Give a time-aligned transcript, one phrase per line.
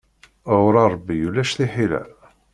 [0.55, 2.01] Ɣur Ṛebbi ulac tiḥila.